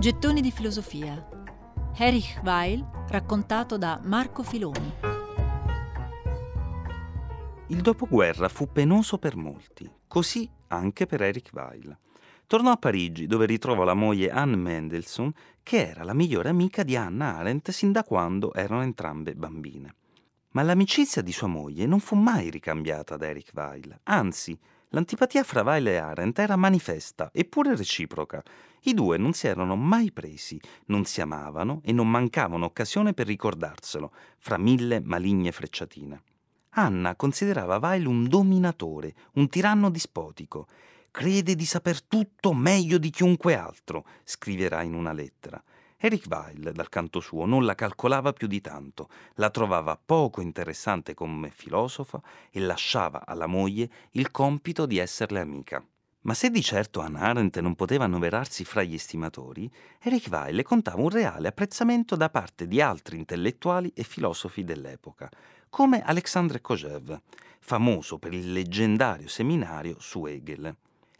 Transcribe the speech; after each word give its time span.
Gettoni 0.00 0.40
di 0.40 0.52
filosofia. 0.52 1.28
Erich 1.96 2.40
Weil, 2.44 2.88
raccontato 3.08 3.76
da 3.76 4.00
Marco 4.04 4.44
Filoni. 4.44 4.92
Il 7.66 7.80
dopoguerra 7.80 8.48
fu 8.48 8.70
penoso 8.70 9.18
per 9.18 9.34
molti, 9.34 9.90
così 10.06 10.48
anche 10.68 11.06
per 11.06 11.22
Erich 11.22 11.50
Weil. 11.52 11.98
Tornò 12.46 12.70
a 12.70 12.76
Parigi, 12.76 13.26
dove 13.26 13.46
ritrovò 13.46 13.82
la 13.82 13.94
moglie 13.94 14.30
Anne 14.30 14.54
Mendelssohn, 14.54 15.32
che 15.64 15.88
era 15.88 16.04
la 16.04 16.14
migliore 16.14 16.50
amica 16.50 16.84
di 16.84 16.94
Anna 16.94 17.36
Arendt 17.36 17.72
sin 17.72 17.90
da 17.90 18.04
quando 18.04 18.54
erano 18.54 18.82
entrambe 18.82 19.34
bambine. 19.34 19.96
Ma 20.50 20.62
l'amicizia 20.62 21.22
di 21.22 21.32
sua 21.32 21.48
moglie 21.48 21.86
non 21.86 21.98
fu 21.98 22.14
mai 22.14 22.50
ricambiata 22.50 23.16
da 23.16 23.26
Erich 23.26 23.50
Weil, 23.52 23.98
anzi, 24.04 24.56
L'antipatia 24.92 25.44
fra 25.44 25.62
Weil 25.62 25.88
e 25.88 25.96
Arendt 25.96 26.38
era 26.38 26.56
manifesta, 26.56 27.30
eppure 27.34 27.76
reciproca. 27.76 28.42
I 28.84 28.94
due 28.94 29.18
non 29.18 29.34
si 29.34 29.46
erano 29.46 29.76
mai 29.76 30.10
presi, 30.12 30.58
non 30.86 31.04
si 31.04 31.20
amavano 31.20 31.82
e 31.84 31.92
non 31.92 32.10
mancavano 32.10 32.64
occasione 32.64 33.12
per 33.12 33.26
ricordarselo, 33.26 34.10
fra 34.38 34.56
mille 34.56 35.00
maligne 35.00 35.52
frecciatine. 35.52 36.22
Anna 36.70 37.16
considerava 37.16 37.76
Weil 37.76 38.06
un 38.06 38.28
dominatore, 38.28 39.14
un 39.34 39.48
tiranno 39.48 39.90
dispotico. 39.90 40.66
Crede 41.10 41.54
di 41.54 41.66
saper 41.66 42.02
tutto 42.02 42.54
meglio 42.54 42.96
di 42.96 43.10
chiunque 43.10 43.56
altro, 43.56 44.06
scriverà 44.24 44.82
in 44.82 44.94
una 44.94 45.12
lettera. 45.12 45.62
Eric 46.00 46.26
Weil, 46.28 46.70
dal 46.72 46.88
canto 46.88 47.18
suo, 47.18 47.44
non 47.44 47.64
la 47.64 47.74
calcolava 47.74 48.32
più 48.32 48.46
di 48.46 48.60
tanto, 48.60 49.08
la 49.34 49.50
trovava 49.50 50.00
poco 50.02 50.40
interessante 50.40 51.12
come 51.12 51.50
filosofa 51.50 52.22
e 52.52 52.60
lasciava 52.60 53.26
alla 53.26 53.46
moglie 53.46 53.90
il 54.12 54.30
compito 54.30 54.86
di 54.86 54.98
esserle 54.98 55.40
amica. 55.40 55.84
Ma 56.20 56.34
se 56.34 56.50
di 56.50 56.62
certo 56.62 57.00
Anna 57.00 57.22
Arendt 57.22 57.58
non 57.58 57.74
poteva 57.74 58.04
annoverarsi 58.04 58.64
fra 58.64 58.84
gli 58.84 58.94
estimatori, 58.94 59.68
Eric 60.00 60.28
Weil 60.30 60.62
contava 60.62 61.02
un 61.02 61.08
reale 61.08 61.48
apprezzamento 61.48 62.14
da 62.14 62.30
parte 62.30 62.68
di 62.68 62.80
altri 62.80 63.16
intellettuali 63.16 63.90
e 63.92 64.04
filosofi 64.04 64.62
dell'epoca, 64.62 65.28
come 65.68 66.04
Alexandre 66.04 66.60
Kojev, 66.60 67.20
famoso 67.58 68.18
per 68.18 68.34
il 68.34 68.52
leggendario 68.52 69.26
seminario 69.26 69.96
su 69.98 70.26
Hegel. 70.26 70.76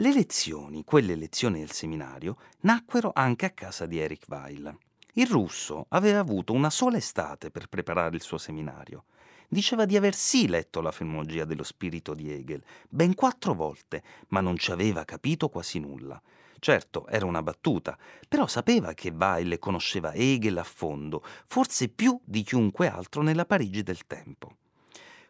Le 0.00 0.14
lezioni, 0.14 0.82
quelle 0.82 1.14
lezioni 1.14 1.58
del 1.58 1.72
seminario, 1.72 2.38
nacquero 2.60 3.10
anche 3.14 3.44
a 3.44 3.50
casa 3.50 3.84
di 3.84 3.98
Eric 3.98 4.24
Weil. 4.28 4.74
Il 5.12 5.26
russo 5.26 5.84
aveva 5.90 6.20
avuto 6.20 6.54
una 6.54 6.70
sola 6.70 6.96
estate 6.96 7.50
per 7.50 7.66
preparare 7.66 8.16
il 8.16 8.22
suo 8.22 8.38
seminario. 8.38 9.04
Diceva 9.46 9.84
di 9.84 9.98
aver 9.98 10.14
sì 10.14 10.48
letto 10.48 10.80
la 10.80 10.90
filmologia 10.90 11.44
dello 11.44 11.64
spirito 11.64 12.14
di 12.14 12.32
Hegel, 12.32 12.64
ben 12.88 13.14
quattro 13.14 13.52
volte, 13.52 14.02
ma 14.28 14.40
non 14.40 14.56
ci 14.56 14.72
aveva 14.72 15.04
capito 15.04 15.50
quasi 15.50 15.78
nulla. 15.80 16.18
Certo, 16.58 17.06
era 17.06 17.26
una 17.26 17.42
battuta, 17.42 17.98
però 18.26 18.46
sapeva 18.46 18.94
che 18.94 19.12
Weil 19.14 19.58
conosceva 19.58 20.14
Hegel 20.14 20.56
a 20.56 20.64
fondo, 20.64 21.22
forse 21.46 21.90
più 21.90 22.18
di 22.24 22.42
chiunque 22.42 22.88
altro 22.88 23.20
nella 23.20 23.44
Parigi 23.44 23.82
del 23.82 24.06
tempo. 24.06 24.54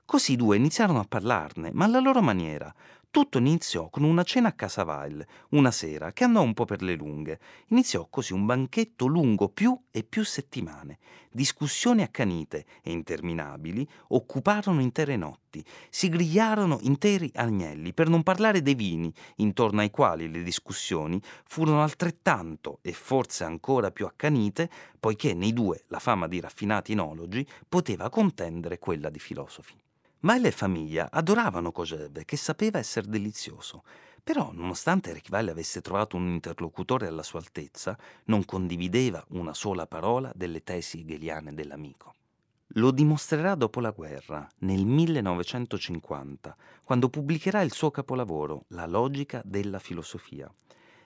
Così 0.04 0.32
i 0.32 0.36
due 0.36 0.56
iniziarono 0.56 0.98
a 0.98 1.06
parlarne, 1.08 1.70
ma 1.72 1.84
alla 1.84 2.00
loro 2.00 2.20
maniera, 2.20 2.74
tutto 3.10 3.38
iniziò 3.38 3.90
con 3.90 4.04
una 4.04 4.22
cena 4.22 4.48
a 4.48 4.52
casa 4.52 4.84
Weil, 4.84 5.26
una 5.50 5.72
sera, 5.72 6.12
che 6.12 6.22
andò 6.22 6.42
un 6.42 6.54
po' 6.54 6.64
per 6.64 6.80
le 6.80 6.94
lunghe. 6.94 7.40
Iniziò 7.68 8.06
così 8.08 8.32
un 8.32 8.46
banchetto 8.46 9.06
lungo 9.06 9.48
più 9.48 9.76
e 9.90 10.04
più 10.04 10.24
settimane. 10.24 10.98
Discussioni 11.28 12.02
accanite 12.02 12.64
e 12.82 12.92
interminabili 12.92 13.86
occuparono 14.08 14.80
intere 14.80 15.16
notti. 15.16 15.64
Si 15.88 16.08
grigliarono 16.08 16.78
interi 16.82 17.30
agnelli, 17.34 17.92
per 17.92 18.08
non 18.08 18.22
parlare 18.22 18.62
dei 18.62 18.74
vini, 18.76 19.12
intorno 19.36 19.80
ai 19.80 19.90
quali 19.90 20.30
le 20.30 20.44
discussioni 20.44 21.20
furono 21.44 21.82
altrettanto 21.82 22.78
e 22.80 22.92
forse 22.92 23.42
ancora 23.42 23.90
più 23.90 24.06
accanite, 24.06 24.70
poiché 25.00 25.34
nei 25.34 25.52
due 25.52 25.82
la 25.88 25.98
fama 25.98 26.28
di 26.28 26.38
raffinati 26.38 26.92
enologi 26.92 27.44
poteva 27.68 28.08
contendere 28.08 28.78
quella 28.78 29.10
di 29.10 29.18
filosofi. 29.18 29.74
Weil 30.22 30.44
e 30.44 30.50
famiglia 30.50 31.08
adoravano 31.10 31.72
Kojev, 31.72 32.24
che 32.26 32.36
sapeva 32.36 32.78
essere 32.78 33.08
delizioso. 33.08 33.84
Però, 34.22 34.50
nonostante 34.52 35.18
Weil 35.30 35.48
avesse 35.48 35.80
trovato 35.80 36.16
un 36.16 36.28
interlocutore 36.28 37.06
alla 37.06 37.22
sua 37.22 37.38
altezza, 37.38 37.96
non 38.24 38.44
condivideva 38.44 39.24
una 39.28 39.54
sola 39.54 39.86
parola 39.86 40.30
delle 40.34 40.62
tesi 40.62 41.00
hegeliane 41.00 41.54
dell'amico. 41.54 42.12
Lo 42.74 42.90
dimostrerà 42.90 43.54
dopo 43.54 43.80
la 43.80 43.92
guerra, 43.92 44.46
nel 44.58 44.84
1950, 44.84 46.54
quando 46.84 47.08
pubblicherà 47.08 47.62
il 47.62 47.72
suo 47.72 47.90
capolavoro, 47.90 48.64
La 48.68 48.86
logica 48.86 49.40
della 49.42 49.78
filosofia. 49.78 50.52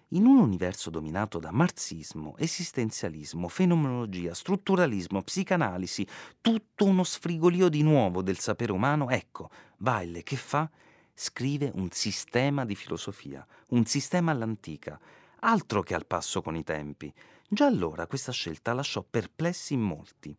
In 0.09 0.27
un 0.27 0.37
universo 0.37 0.91
dominato 0.91 1.39
da 1.39 1.51
marxismo, 1.51 2.37
esistenzialismo, 2.37 3.49
fenomenologia, 3.49 4.35
strutturalismo, 4.35 5.23
psicanalisi, 5.23 6.07
tutto 6.43 6.85
uno 6.85 7.05
sfrigolio 7.05 7.71
di 7.71 7.83
nuovo 7.83 8.23
del 8.23 8.39
sapere 8.39 8.71
umano, 8.71 9.09
ecco, 9.09 9.49
Weil 9.79 10.23
che 10.23 10.37
fa? 10.37 10.71
Scrive 11.15 11.71
un 11.75 11.91
sistema 11.91 12.67
di 12.67 12.75
filosofia, 12.75 13.47
un 13.69 13.87
sistema 13.87 14.31
all'antica, 14.31 15.01
altro 15.41 15.83
che 15.83 15.95
al 15.95 16.07
passo 16.07 16.43
con 16.43 16.55
i 16.55 16.63
tempi. 16.63 17.13
Già 17.49 17.67
allora 17.67 18.07
questa 18.07 18.33
scelta 18.33 18.75
lasciò 18.75 19.03
perplessi 19.09 19.73
in 19.73 19.81
molti. 19.81 20.37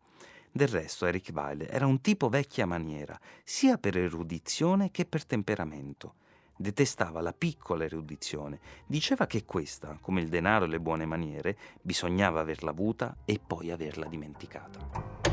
Del 0.52 0.68
resto 0.68 1.06
Eric 1.06 1.30
Weil 1.34 1.66
era 1.68 1.86
un 1.86 2.00
tipo 2.00 2.28
vecchia 2.28 2.66
maniera, 2.66 3.18
sia 3.42 3.78
per 3.78 3.96
erudizione 3.98 4.92
che 4.92 5.04
per 5.04 5.24
temperamento 5.26 6.14
detestava 6.56 7.20
la 7.20 7.32
piccola 7.32 7.84
erudizione, 7.84 8.58
diceva 8.86 9.26
che 9.26 9.44
questa, 9.44 9.98
come 10.00 10.20
il 10.20 10.28
denaro 10.28 10.64
e 10.64 10.68
le 10.68 10.80
buone 10.80 11.06
maniere, 11.06 11.56
bisognava 11.80 12.40
averla 12.40 12.70
avuta 12.70 13.18
e 13.24 13.40
poi 13.44 13.70
averla 13.70 14.06
dimenticata. 14.06 15.24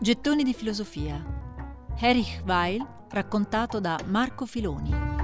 Gettoni 0.00 0.42
di 0.42 0.54
filosofia. 0.54 1.22
Erich 2.00 2.42
Weil, 2.46 2.86
raccontato 3.10 3.80
da 3.80 3.98
Marco 4.06 4.46
Filoni. 4.46 5.19